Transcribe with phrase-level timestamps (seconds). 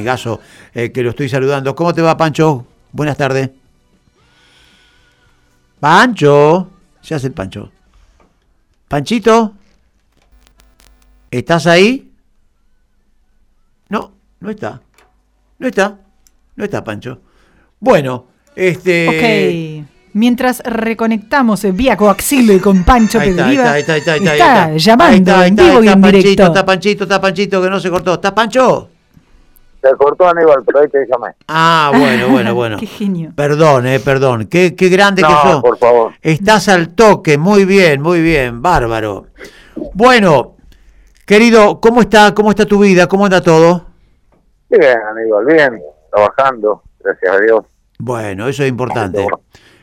[0.00, 0.38] amigazo
[0.74, 1.74] eh, que lo estoy saludando.
[1.74, 2.64] ¿Cómo te va, Pancho?
[2.92, 3.50] Buenas tardes.
[5.80, 7.72] Pancho, se hace el Pancho.
[8.86, 9.54] Panchito,
[11.32, 12.12] ¿estás ahí?
[13.88, 14.80] No, no está.
[15.58, 15.98] No está.
[16.54, 17.20] No está, Pancho.
[17.80, 19.82] Bueno, este.
[19.82, 19.88] Ok.
[20.12, 25.82] Mientras reconectamos en vía coaxilo y con Pancho Pedriva, está, está, está, llamando en vivo
[25.82, 26.46] y en Panchito, directo.
[26.46, 28.14] Está Panchito, está Panchito, que no se cortó.
[28.14, 28.90] ¿Está Pancho?
[29.88, 31.34] Se cortó Aníbal, pero ahí te llamé.
[31.48, 32.76] Ah, bueno, bueno, bueno.
[32.78, 33.32] Qué genio.
[33.34, 34.46] Perdón, eh, perdón.
[34.46, 35.60] Qué, qué grande que No, sos.
[35.62, 36.12] por favor.
[36.20, 39.26] Estás al toque, muy bien, muy bien, bárbaro.
[39.94, 40.56] Bueno,
[41.26, 43.06] querido, ¿cómo está, cómo está tu vida?
[43.06, 43.86] ¿Cómo anda todo?
[44.68, 45.80] Bien, Aníbal, bien.
[46.10, 47.64] Trabajando, gracias a Dios.
[47.98, 49.26] Bueno, eso es importante.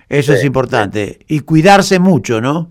[0.07, 1.19] Eso Sí, es importante.
[1.27, 2.69] Y cuidarse mucho, ¿no?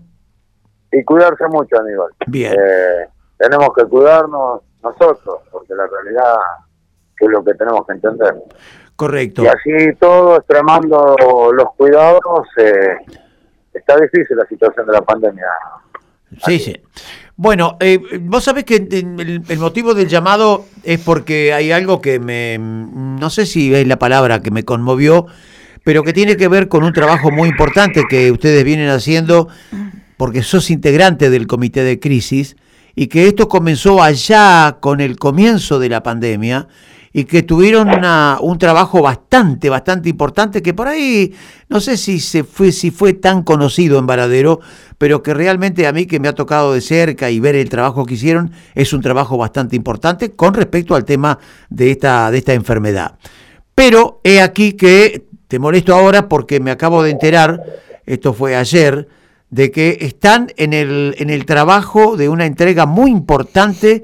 [0.91, 2.11] Y cuidarse mucho, Aníbal.
[2.27, 2.53] Bien.
[2.53, 3.07] Eh,
[3.37, 6.35] tenemos que cuidarnos nosotros, porque la realidad
[7.19, 8.35] es lo que tenemos que entender.
[8.95, 9.43] Correcto.
[9.43, 11.15] Y así todo, extremando
[11.53, 12.97] los cuidados, eh,
[13.73, 15.45] está difícil la situación de la pandemia.
[16.45, 16.75] Sí, sí.
[17.37, 22.19] Bueno, eh, vos sabés que el, el motivo del llamado es porque hay algo que
[22.19, 25.27] me, no sé si es la palabra que me conmovió,
[25.83, 29.49] pero que tiene que ver con un trabajo muy importante que ustedes vienen haciendo,
[30.17, 32.55] porque sos integrante del comité de crisis,
[32.95, 36.67] y que esto comenzó allá con el comienzo de la pandemia,
[37.17, 41.33] y que tuvieron una- un trabajo bastante, bastante importante, que por ahí
[41.69, 44.59] no sé si se fue, si fue tan conocido en Varadero,
[44.97, 48.05] pero que realmente a mí que me ha tocado de cerca y ver el trabajo
[48.05, 52.51] que hicieron, es un trabajo bastante importante con respecto al tema de esta, de esta
[52.51, 53.17] enfermedad.
[53.73, 57.63] Pero he aquí que te molesto ahora porque me acabo de enterar,
[58.05, 59.07] esto fue ayer,
[59.49, 64.03] de que están en el, en el trabajo de una entrega muy importante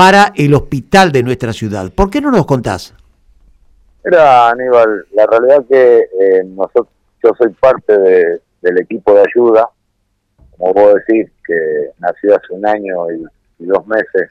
[0.00, 1.92] para el hospital de nuestra ciudad.
[1.94, 2.94] ¿Por qué no nos contás?
[4.02, 6.88] Mira, Aníbal, la realidad que eh, nosotros,
[7.22, 9.68] yo soy parte de- del equipo de ayuda,
[10.56, 13.26] como vos decís, que nació hace un año y,
[13.62, 14.30] y dos meses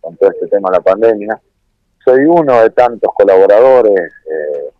[0.00, 1.40] con todo este tema de la pandemia.
[2.04, 4.70] Soy uno de tantos colaboradores, eh,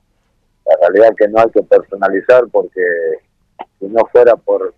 [0.66, 2.82] la realidad que no hay que personalizar porque
[3.78, 4.74] si no fuera por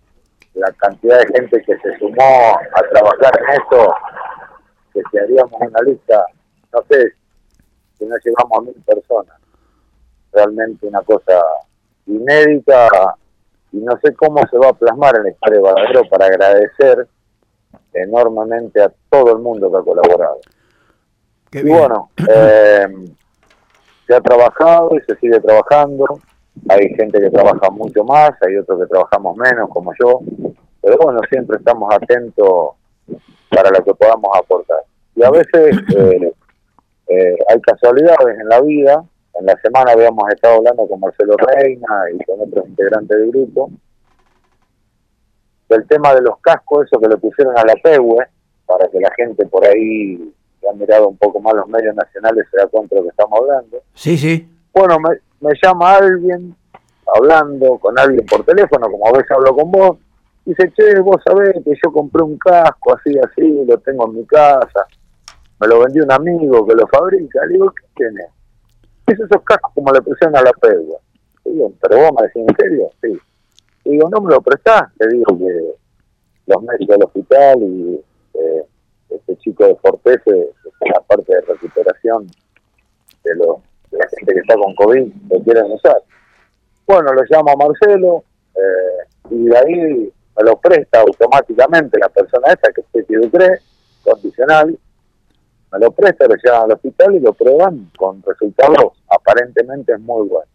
[0.53, 3.95] la cantidad de gente que se sumó a trabajar en esto,
[5.01, 6.25] que si haríamos una lista,
[6.73, 7.13] no sé,
[7.97, 9.37] si no llegamos a mil personas.
[10.31, 11.41] Realmente una cosa
[12.05, 12.87] inédita
[13.71, 17.07] y no sé cómo se va a plasmar en la historia de Varadero para agradecer
[17.93, 20.39] enormemente a todo el mundo que ha colaborado.
[21.51, 21.77] Qué Y bien.
[21.77, 22.87] bueno, eh,
[24.07, 26.05] se ha trabajado y se sigue trabajando.
[26.67, 30.19] Hay gente que trabaja mucho más, hay otros que trabajamos menos, como yo.
[30.81, 32.71] Pero bueno, siempre estamos atentos
[33.49, 34.83] para lo que podamos aportar.
[35.19, 36.33] Y a veces eh,
[37.07, 39.03] eh, hay casualidades en la vida.
[39.37, 43.69] En la semana habíamos estado hablando con Marcelo Reina y con otros integrantes del grupo
[45.67, 48.25] del tema de los cascos, eso que le pusieron a la PEUE,
[48.65, 52.47] para que la gente por ahí que ha mirado un poco más los medios nacionales
[52.49, 53.77] se da cuenta de lo que estamos hablando.
[53.93, 54.49] Sí, sí.
[54.73, 56.55] Bueno, me, me llama alguien,
[57.15, 59.97] hablando con alguien por teléfono, como a veces hablo con vos,
[60.45, 64.15] y dice, che, vos sabés que yo compré un casco así, así, lo tengo en
[64.15, 64.87] mi casa,
[65.59, 68.29] me lo vendió un amigo que lo fabrica, le digo, ¿qué tenés?
[69.07, 70.99] Es esos cascos como le pusieron a la pegua.
[71.43, 72.89] Digo, pero vos me decís, ¿en serio?
[73.01, 73.19] Sí.
[73.85, 74.83] Y digo, ¿no me lo prestás?
[74.99, 75.73] Le digo que
[76.45, 78.01] los médicos del hospital y
[78.35, 78.63] eh,
[79.09, 82.27] este chico de Fortese, es la parte de recuperación
[83.23, 83.57] de, los,
[83.91, 85.97] de la gente que está con COVID, lo quieren usar.
[86.87, 88.23] Bueno, lo llamo a Marcelo
[88.55, 93.59] eh, y de ahí me lo presta automáticamente la persona esta que es Peti Ducré,
[94.03, 94.77] condicional,
[95.71, 100.49] me lo presta, lo llevan al hospital y lo prueban con resultados aparentemente muy buenos.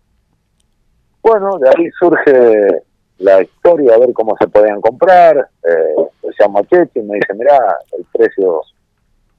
[1.22, 2.82] Bueno, de ahí surge
[3.18, 5.48] la historia, a ver cómo se podían comprar.
[5.62, 7.58] Eh, lo llamo a Chechi y me dice, mirá,
[7.96, 8.60] el precio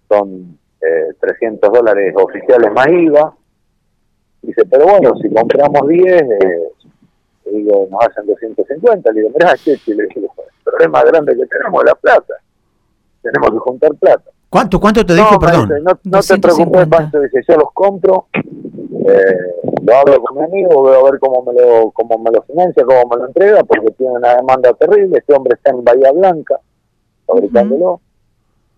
[0.07, 3.35] son eh, 300 dólares oficiales más IVA.
[4.41, 6.71] Dice, pero bueno, si compramos 10, eh,
[7.51, 9.11] digo, nos hacen 250.
[9.11, 12.33] Le digo, mirá, Chechi, le digo, el problema grande que tenemos es la plata.
[13.21, 14.31] Tenemos que juntar plata.
[14.55, 15.69] ¿Cuánto, cuánto te dijo, no, me perdón?
[15.83, 16.97] no, no te 250.
[16.97, 19.37] preocupes, dice, yo los compro, eh,
[19.83, 22.85] lo hablo con mi amigo, veo a ver cómo me lo cómo me lo financia,
[22.85, 26.57] cómo me lo entrega, porque tiene una demanda terrible, este hombre está en Bahía Blanca,
[27.25, 27.99] fabricándolo.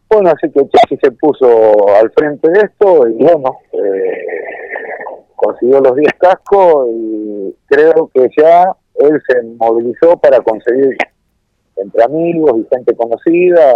[0.09, 4.97] Bueno, así que Chechi se puso al frente de esto y bueno, eh,
[5.35, 10.97] consiguió los 10 cascos y creo que ya él se movilizó para conseguir
[11.75, 13.75] entre amigos y gente conocida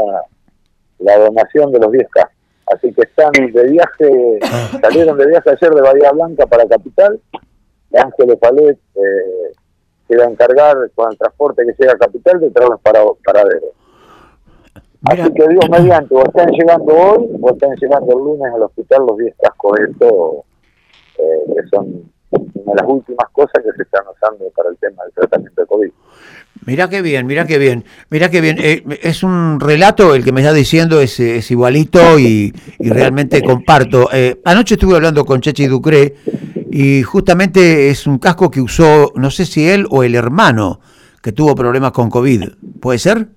[1.02, 2.36] la donación de los 10 cascos.
[2.74, 4.40] Así que están de viaje,
[4.82, 7.20] salieron de viaje ayer de Bahía Blanca para Capital.
[7.94, 9.54] Ángeles Palet eh,
[10.08, 13.72] se va a encargar con el transporte que llega a Capital de traerlos para paraderos.
[15.10, 15.24] Mira.
[15.24, 19.06] Así que Dios mediante, o están llegando hoy o están llegando el lunes al hospital
[19.08, 20.46] los 10 cascos estos,
[21.18, 25.04] eh, que son una de las últimas cosas que se están usando para el tema
[25.04, 25.92] del tratamiento de COVID.
[26.66, 28.58] Mirá qué bien, mirá qué bien, mirá qué bien.
[28.60, 33.42] Eh, es un relato, el que me está diciendo es, es igualito y, y realmente
[33.42, 34.10] comparto.
[34.14, 36.16] Eh, anoche estuve hablando con Chechi Ducré
[36.72, 40.80] y justamente es un casco que usó, no sé si él o el hermano,
[41.22, 42.50] que tuvo problemas con COVID.
[42.80, 43.28] ¿Puede ser?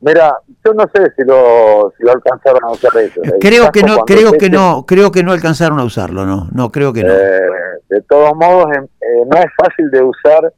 [0.00, 3.18] Mira, yo no sé si lo, si lo alcanzaron a usar ellos.
[3.22, 6.72] El Creo que no, creo que no, creo que no alcanzaron a usarlo, no, no,
[6.72, 7.12] creo que no.
[7.12, 7.51] Eh,
[7.92, 10.52] de todos modos, em- eh, no es fácil de usar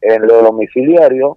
[0.00, 1.36] en lo domiciliario,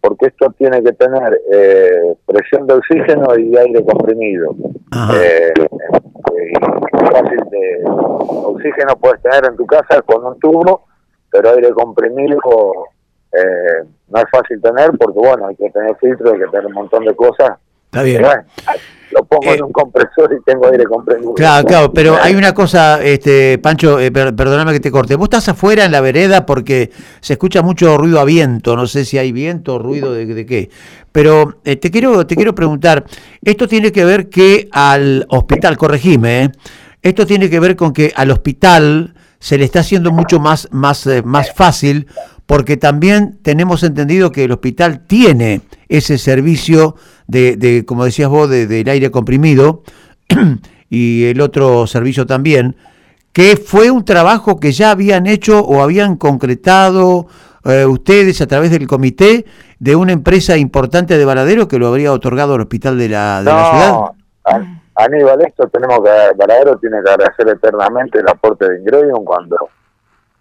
[0.00, 4.54] porque esto tiene que tener eh, presión de oxígeno y aire comprimido.
[5.14, 6.52] Eh, eh,
[7.12, 10.86] fácil de oxígeno puedes tener en tu casa con un tubo,
[11.30, 12.40] pero aire comprimido
[13.32, 16.72] eh, no es fácil tener porque, bueno, hay que tener filtro, hay que tener un
[16.72, 17.58] montón de cosas.
[17.90, 18.22] Está bien.
[18.22, 18.42] Bueno,
[19.10, 21.34] lo pongo Eh, en un compresor y tengo aire comprimido.
[21.34, 25.16] Claro, claro, pero hay una cosa, este, Pancho, eh, per- perdóname que te corte.
[25.16, 29.04] Vos estás afuera en la vereda porque se escucha mucho ruido a viento, no sé
[29.04, 30.70] si hay viento o ruido de, de qué.
[31.10, 33.04] Pero eh, te quiero, te quiero preguntar,
[33.42, 36.50] esto tiene que ver que al hospital, corregime, eh,
[37.02, 41.04] esto tiene que ver con que al hospital se le está haciendo mucho más, más,
[41.08, 42.06] eh, más fácil
[42.46, 46.94] porque también tenemos entendido que el hospital tiene ese servicio
[47.26, 49.82] de, de como decías vos, de- del aire comprimido
[50.90, 52.76] y el otro servicio también,
[53.32, 57.28] que fue un trabajo que ya habían hecho o habían concretado
[57.64, 59.44] eh, ustedes a través del comité
[59.78, 63.44] de una empresa importante de Varadero que lo habría otorgado al hospital de la, de
[63.44, 63.94] la ciudad.
[64.94, 69.56] Aníbal, esto tenemos que, Varadero tiene que agradecer eternamente el aporte de Ingredium cuando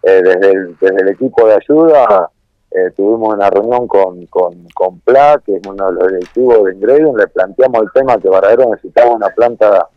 [0.04, 2.30] eh, desde, el, desde el equipo de ayuda
[2.72, 6.74] eh, tuvimos una reunión con, con, con PLA, que es uno de los directivos de
[6.74, 9.88] Ingredium, le planteamos el tema que Varadero necesitaba una planta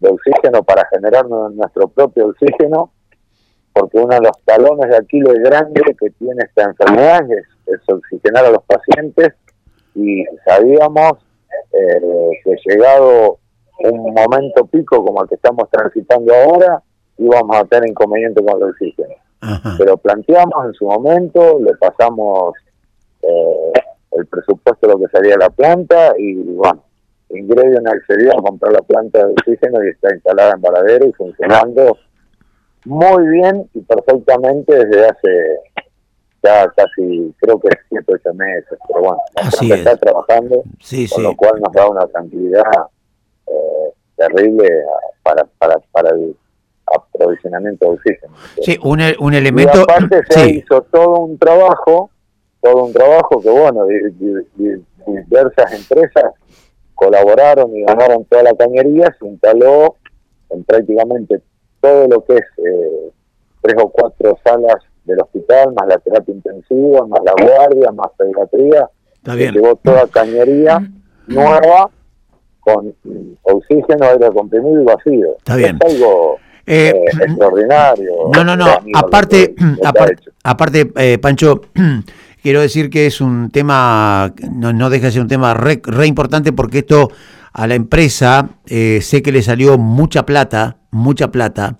[0.00, 2.90] de oxígeno para generar nu- nuestro propio oxígeno,
[3.72, 8.46] porque uno de los talones de Aquiles grande que tiene esta enfermedad es, es oxigenar
[8.46, 9.34] a los pacientes
[9.94, 11.12] y sabíamos
[11.72, 13.38] eh, que llegado
[13.84, 16.82] un momento pico como el que estamos transitando ahora,
[17.18, 19.14] íbamos a tener inconveniente con el oxígeno.
[19.40, 19.74] Ajá.
[19.78, 22.54] Pero planteamos en su momento, le pasamos
[23.22, 23.72] eh,
[24.12, 26.82] el presupuesto de lo que salía la planta y bueno,
[27.30, 31.98] Ingredion accedió a comprar la planta de oxígeno y está instalada en Varadero y funcionando
[32.84, 35.58] muy bien y perfectamente desde hace
[36.42, 39.80] ya casi, creo que 7 8 meses, pero bueno, la Así planta es.
[39.80, 41.22] está trabajando Sí, con sí.
[41.22, 42.62] lo cual nos da una tranquilidad
[43.46, 44.68] eh, terrible
[45.22, 46.36] para, para, para el
[46.86, 48.32] aprovisionamiento de oxígeno.
[48.62, 49.82] Sí, un, e- un Y elemento.
[49.82, 52.10] aparte se Sí, hizo todo un trabajo,
[52.62, 56.32] todo un trabajo que bueno, di- di- di- diversas empresas
[56.94, 59.96] colaboraron y ganaron toda la cañería, se instaló
[60.50, 61.40] en prácticamente
[61.80, 63.10] todo lo que es eh,
[63.62, 68.88] tres o cuatro salas del hospital, más la terapia intensiva, más la guardia, más pediatría,
[69.14, 69.54] está se bien.
[69.54, 70.80] llevó toda cañería
[71.26, 71.90] nueva
[72.66, 72.92] con
[73.42, 75.36] oxígeno, aire comprimido y vacío.
[75.38, 75.78] Está bien.
[75.84, 76.36] Es algo
[76.66, 78.12] Eh, eh, extraordinario.
[78.34, 78.66] No, no, no.
[78.94, 81.60] Aparte, que- aparte eh, Pancho,
[82.42, 86.06] quiero decir que es un tema, no, no deja de ser un tema re, re
[86.08, 87.08] importante porque esto
[87.52, 91.78] a la empresa eh, sé que le salió mucha plata, mucha plata,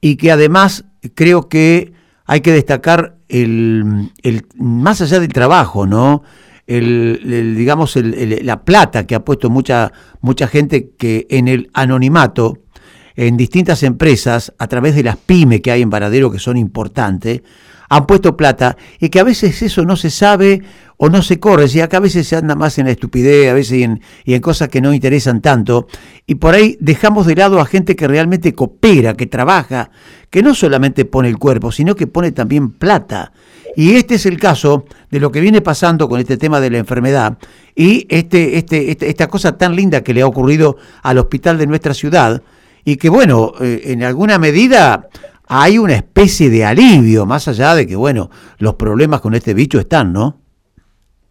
[0.00, 1.92] y que además creo que
[2.24, 6.22] hay que destacar el, el más allá del trabajo, ¿no?
[6.66, 11.70] El, digamos el- el- la plata que ha puesto mucha mucha gente que en el
[11.74, 12.58] anonimato
[13.14, 17.40] en distintas empresas, a través de las pymes que hay en Varadero, que son importantes,
[17.88, 20.62] han puesto plata y que a veces eso no se sabe
[20.98, 23.54] o no se corre, y acá a veces se anda más en la estupidez, a
[23.54, 25.88] veces y en, cosas que no interesan tanto,
[26.26, 29.90] y por ahí dejamos de lado a gente que realmente coopera, que trabaja,
[30.30, 33.32] que no solamente pone el cuerpo, sino que pone también plata.
[33.76, 36.78] Y este es el caso de lo que viene pasando con este tema de la
[36.78, 37.36] enfermedad
[37.74, 41.66] y este, este, este- esta cosa tan linda que le ha ocurrido al hospital de
[41.66, 42.42] nuestra ciudad,
[42.86, 45.08] y que bueno, eh, en alguna medida
[45.46, 49.78] hay una especie de alivio, más allá de que bueno, los problemas con este bicho
[49.78, 50.40] están, ¿no?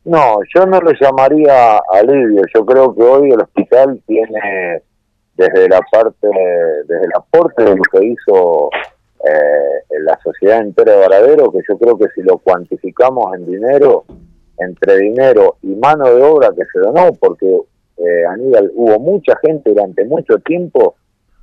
[0.05, 2.43] No, yo no lo llamaría alivio.
[2.53, 4.83] Yo creo que hoy el hospital tiene,
[5.35, 6.27] desde la parte,
[6.87, 8.69] desde el aporte de lo que hizo
[9.23, 14.05] eh, la sociedad entera de Varadero, que yo creo que si lo cuantificamos en dinero,
[14.59, 17.61] entre dinero y mano de obra que se donó, porque
[17.97, 20.95] eh, Aníbal, hubo mucha gente durante mucho tiempo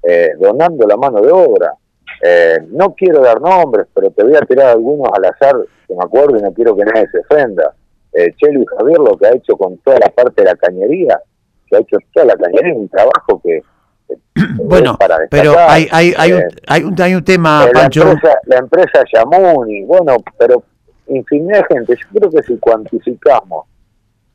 [0.05, 1.75] eh, donando la mano de obra.
[2.21, 6.05] Eh, no quiero dar nombres, pero te voy a tirar algunos al azar que me
[6.05, 7.75] acuerdo y no quiero que nadie se ofenda.
[8.13, 11.21] Eh, Chelo y Javier lo que ha hecho con toda la parte de la cañería,
[11.67, 13.63] que ha hecho toda la cañería, un trabajo que...
[14.09, 14.15] que
[14.65, 17.71] Bueno, es para pero hay, hay, hay, un, Eh, hay, un, hay un tema, eh,
[17.73, 18.03] la, Pancho.
[18.03, 20.63] empresa, la empresa Yamuni, bueno, pero
[21.09, 21.97] infinidad de gente.
[21.97, 23.67] Yo creo que si cuantificamos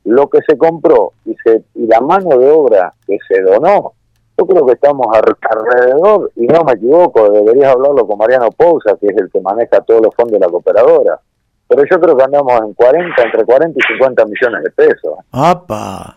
[0.04, 3.92] lo que se compró y, se, y la mano de obra que se donó,
[4.38, 9.08] yo creo que estamos alrededor, y no me equivoco, deberías hablarlo con Mariano Pousa, que
[9.08, 11.18] es el que maneja todos los fondos de la cooperadora.
[11.66, 15.18] Pero yo creo que andamos en 40, entre 40 y 50 millones de pesos.
[15.32, 16.16] Apa,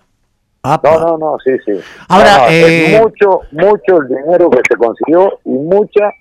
[0.63, 0.91] apa.
[0.91, 1.73] No, no, no, sí, sí.
[2.07, 6.11] Ahora, No, no, eh, es mucho, mucho el dinero que se consiguió y mucha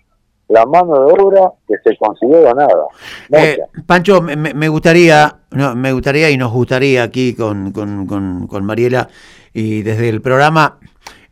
[0.49, 2.38] la mano de obra que se consiguió.
[2.40, 3.45] Mucha.
[3.45, 8.07] Eh, Pancho, me, me- me gustaría, no, me gustaría y nos gustaría aquí con, con,
[8.07, 9.09] con, con Mariela
[9.52, 10.78] y desde el programa,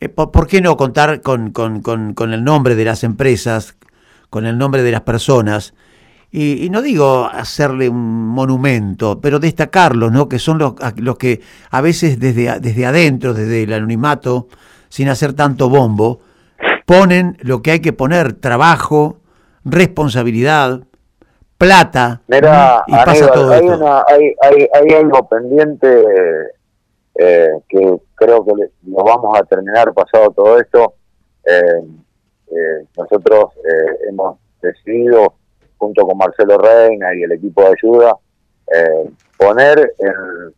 [0.01, 3.77] eh, ¿por, por qué no contar con, con, con, con el nombre de las empresas,
[4.31, 5.75] con el nombre de las personas?
[6.31, 10.29] Y, y no digo hacerle un monumento, pero destacarlos, ¿no?
[10.29, 11.41] Que son los, a- los que
[11.71, 14.49] a veces desde, desde adentro, desde el anonimato,
[14.91, 16.21] sin hacer tanto bombo,
[16.87, 19.21] ponen lo que hay que poner, trabajo,
[19.65, 20.83] responsabilidad,
[21.59, 23.75] plata, Mira, y pasa todo hay, esto.
[23.75, 26.05] una, hay, hay, hay algo pendiente
[27.19, 30.95] eh, que creo que le- lo vamos a terminar pasado todo esto.
[31.45, 31.83] Eh,
[32.51, 35.35] eh, nosotros eh, hemos decidido,
[35.77, 38.17] junto con Marcelo Reina y el equipo de ayuda,
[38.75, 40.13] eh, poner en,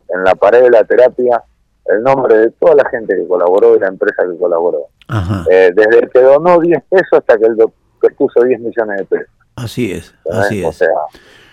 [0.09, 1.43] en la pared de la terapia
[1.85, 4.87] el nombre de toda la gente que colaboró y la empresa que colaboró.
[5.49, 7.57] Eh, desde el que donó 10 pesos hasta que el
[8.01, 9.27] que puso 10 millones de pesos.
[9.55, 10.77] así es, así O es.
[10.77, 10.87] sea,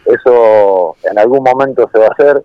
[0.07, 2.43] eso en algún momento se va a hacer.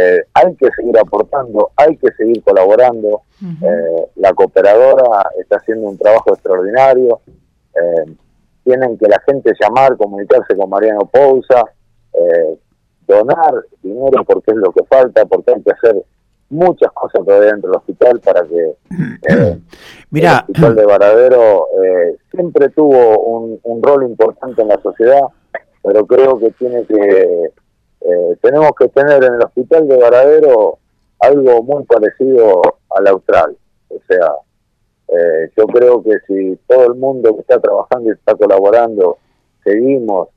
[0.00, 3.22] Eh, hay que seguir aportando, hay que seguir colaborando.
[3.42, 7.20] Eh, la cooperadora está haciendo un trabajo extraordinario.
[7.74, 8.14] Eh,
[8.62, 11.64] tienen que la gente llamar, comunicarse con Mariano Pousa,
[12.12, 12.58] eh,
[13.08, 15.96] donar dinero porque es lo que falta, porque hay que hacer
[16.50, 18.74] muchas cosas todavía dentro del hospital para que
[19.28, 19.58] eh,
[20.10, 25.22] Mira, el hospital de Varadero eh, siempre tuvo un, un rol importante en la sociedad,
[25.82, 27.50] pero creo que tiene que
[28.00, 30.78] eh, tenemos que tener en el hospital de Varadero
[31.20, 33.56] algo muy parecido al austral.
[33.88, 34.32] O sea,
[35.08, 39.18] eh, yo creo que si todo el mundo que está trabajando y está colaborando
[39.64, 40.28] seguimos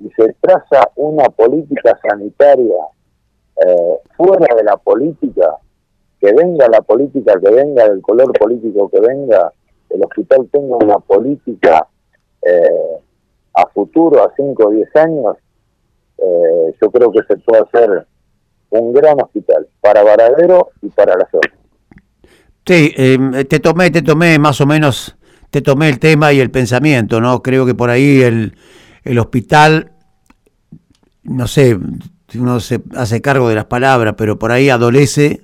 [0.00, 2.76] y se traza una política sanitaria
[3.56, 5.58] eh, fuera de la política,
[6.20, 9.52] que venga la política, que venga del color político que venga,
[9.90, 11.86] el hospital tenga una política
[12.42, 12.98] eh,
[13.54, 15.36] a futuro, a 5 o 10 años,
[16.18, 18.06] eh, yo creo que se puede hacer
[18.70, 21.52] un gran hospital para Varadero y para la zona.
[22.66, 25.16] sí, eh, te tomé, te tomé más o menos,
[25.50, 27.42] te tomé el tema y el pensamiento, ¿no?
[27.42, 28.56] Creo que por ahí el,
[29.04, 29.92] el hospital,
[31.22, 31.78] no sé,
[32.34, 35.42] uno se hace cargo de las palabras, pero por ahí adolece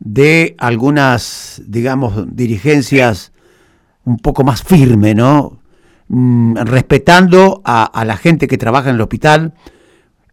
[0.00, 3.32] de algunas, digamos, dirigencias
[4.04, 5.58] un poco más firme, ¿no?
[6.10, 9.52] Mm, respetando a, a la gente que trabaja en el hospital,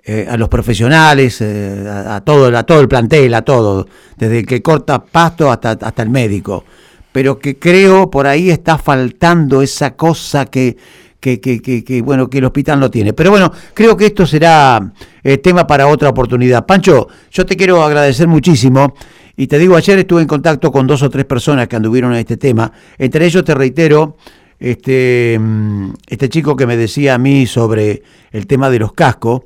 [0.05, 3.85] eh, a los profesionales, eh, a, a todo, a todo el plantel, a todo,
[4.17, 6.63] desde el que corta pasto hasta, hasta el médico.
[7.11, 10.77] Pero que creo por ahí está faltando esa cosa que,
[11.19, 13.11] que, que, que- bueno, que el hospital no tiene.
[13.13, 16.65] Pero bueno, creo que esto será eh, tema para otra oportunidad.
[16.65, 18.93] Pancho, yo te quiero agradecer muchísimo.
[19.37, 22.19] Y te digo, ayer estuve en contacto con dos o tres personas que anduvieron en
[22.19, 22.71] este tema.
[22.97, 24.15] Entre ellos te reitero,
[24.59, 29.41] este, mm, este chico que me decía a mí sobre el tema de los cascos,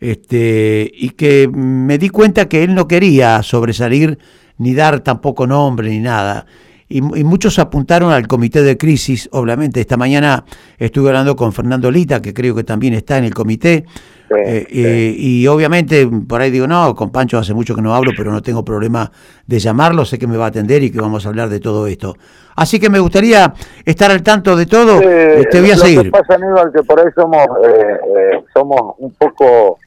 [0.00, 4.18] este, y que me di cuenta que él no quería sobresalir
[4.58, 6.46] ni dar tampoco nombre ni nada.
[6.88, 9.80] Y, y muchos apuntaron al comité de crisis, obviamente.
[9.80, 10.44] Esta mañana
[10.78, 13.84] estuve hablando con Fernando Lita, que creo que también está en el comité.
[14.36, 18.12] Eh, eh, y obviamente por ahí digo, no, con Pancho hace mucho que no hablo,
[18.16, 19.10] pero no tengo problema
[19.46, 21.86] de llamarlo, sé que me va a atender y que vamos a hablar de todo
[21.88, 22.14] esto.
[22.54, 23.52] Así que me gustaría
[23.84, 26.02] estar al tanto de todo, Eh, te voy a lo seguir.
[26.02, 29.78] que pasa, Aníbal, que por ahí somos, eh, eh, somos un poco,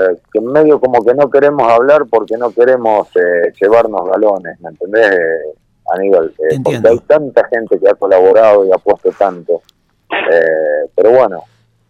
[0.00, 4.70] eh, que medio como que no queremos hablar porque no queremos eh, llevarnos galones, ¿me
[4.70, 5.54] entendés, eh,
[5.94, 6.32] Aníbal?
[6.50, 9.62] Eh, porque hay tanta gente que ha colaborado y ha puesto tanto.
[10.10, 11.42] Eh, pero bueno,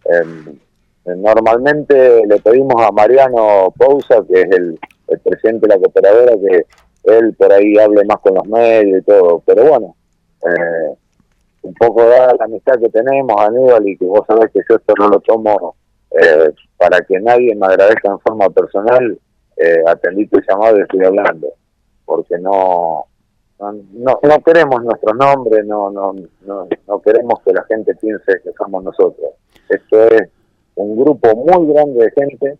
[0.05, 0.23] eh,
[1.15, 4.79] normalmente le pedimos a Mariano Pousa, que es el,
[5.23, 6.65] presidente de la cooperadora, que
[7.03, 9.41] él por ahí hable más con los medios y todo.
[9.45, 9.95] Pero bueno,
[10.43, 10.95] eh,
[11.61, 14.93] un poco dada la amistad que tenemos, Aníbal, y que vos sabés que yo esto
[14.99, 15.75] no lo tomo
[16.11, 19.17] eh, para que nadie me agradezca en forma personal,
[19.55, 21.47] eh, atendí tu llamado y estoy hablando,
[22.05, 23.05] porque no
[23.59, 26.13] no, no queremos nuestros nombres, no, no,
[26.45, 29.31] no, no queremos que la gente piense que somos nosotros.
[29.67, 30.29] Esto es
[30.77, 32.57] un grupo muy grande de gente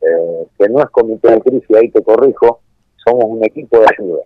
[0.00, 2.60] eh, que no es comité de crisis, ahí te corrijo,
[3.04, 4.22] somos un equipo de ayuda.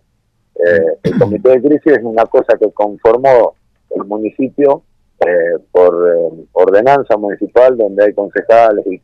[0.56, 3.54] Eh, el comité de crisis es una cosa que conformó
[3.90, 4.82] el municipio
[5.20, 5.94] eh, por
[6.52, 9.00] ordenanza municipal donde hay concejales y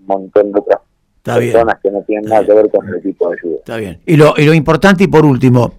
[0.00, 0.80] un montón de otras
[1.22, 3.56] personas que no tienen nada que ver con el equipo de ayuda.
[3.58, 4.00] Está bien.
[4.06, 5.72] Y lo, y lo importante y por último,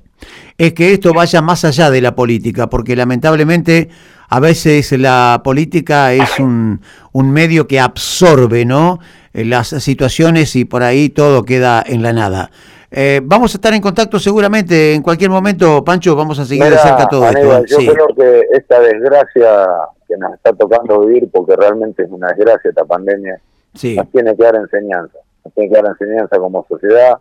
[0.57, 3.89] es que esto vaya más allá de la política, porque lamentablemente
[4.29, 6.81] a veces la política es un,
[7.11, 8.99] un medio que absorbe ¿no?
[9.33, 12.51] Eh, las situaciones y por ahí todo queda en la nada.
[12.91, 16.77] Eh, vamos a estar en contacto seguramente en cualquier momento, Pancho, vamos a seguir de
[16.77, 17.65] cerca todo esto.
[17.81, 19.67] Yo creo que esta desgracia
[20.07, 23.39] que nos está tocando vivir, porque realmente es una desgracia esta pandemia,
[23.73, 27.19] nos tiene que dar enseñanza, nos tiene que dar enseñanza como sociedad,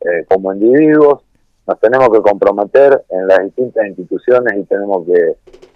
[0.00, 1.22] eh, como individuos,
[1.66, 5.34] nos tenemos que comprometer en las distintas instituciones y tenemos que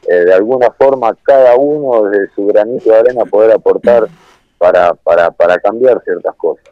[0.09, 4.09] eh, de alguna forma cada uno de su granito de arena poder aportar
[4.59, 6.65] para, para, para cambiar ciertas cosas.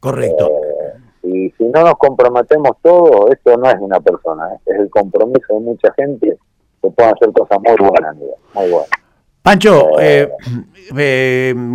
[0.00, 0.48] Correcto.
[0.48, 4.58] Eh, y si no nos comprometemos todos, esto no es una persona, ¿eh?
[4.66, 6.38] es el compromiso de mucha gente
[6.82, 8.88] que pueden hacer cosas muy buenas, muy buenas.
[9.42, 9.88] Pancho,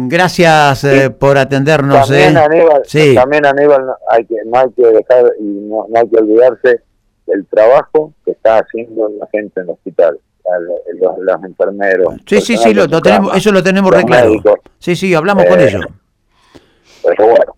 [0.08, 0.88] gracias
[1.20, 2.08] por atendernos.
[2.08, 2.82] También, Aníbal,
[3.16, 6.82] también Aníbal, no hay que, no hay que dejar y no, no hay que olvidarse
[7.32, 10.20] el trabajo que está haciendo la gente en el hospital,
[11.20, 12.16] los, enfermeros.
[12.26, 14.34] Sí, sí, sí, lo, tenemos, eso lo tenemos re claro.
[14.78, 15.86] Sí, sí, hablamos con eh, ellos.
[17.04, 17.56] Pero bueno.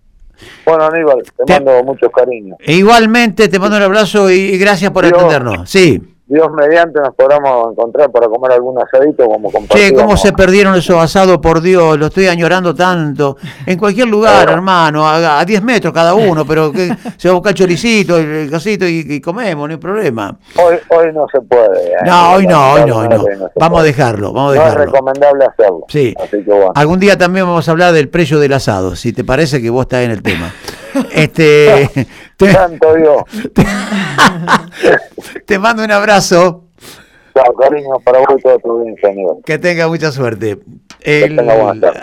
[0.65, 2.57] Bueno, Aníbal, te, mando muchos cariños.
[2.61, 5.69] Igualmente, te mando un abrazo y, gracias por atendernos.
[5.69, 6.10] Sí.
[6.31, 9.89] Dios mediante nos podamos encontrar para comer algún asadito como compartimos.
[9.89, 13.35] Che, cómo se perdieron esos asados, por Dios, lo estoy añorando tanto.
[13.65, 17.51] En cualquier lugar, hermano, a, 10 metros cada uno, pero que se va a buscar
[17.51, 20.37] el choricito, el, casito y, comemos, no hay problema.
[20.55, 21.91] Hoy, hoy no se puede.
[21.91, 21.97] ¿eh?
[22.05, 23.25] No, hoy no, hoy no, no.
[23.57, 24.73] vamos a dejarlo, vamos a dejarlo.
[24.73, 25.81] No es recomendable hacerlo.
[25.89, 26.15] Sí.
[26.75, 29.81] Algún día también vamos a hablar del precio del asado, si te parece que vos
[29.81, 30.53] estás en el tema.
[31.13, 31.89] Este,
[32.37, 33.23] te, Santo Dios.
[35.45, 36.65] Te, mando un abrazo.
[37.33, 40.59] Chao, cariño, para vos y todo tu Que tenga mucha suerte.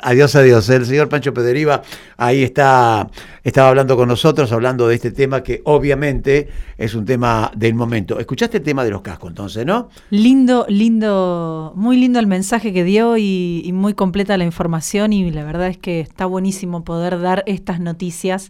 [0.03, 0.69] adiós, adiós.
[0.71, 1.83] El señor Pancho Pederiva
[2.17, 3.09] ahí está,
[3.45, 6.49] estaba hablando con nosotros, hablando de este tema que obviamente
[6.79, 8.19] es un tema del momento.
[8.19, 9.91] ¿Escuchaste el tema de los cascos entonces, no?
[10.09, 15.45] Lindo, lindo, muy lindo el mensaje que dio y muy completa la información y la
[15.45, 18.47] verdad es que está buenísimo poder dar estas noticias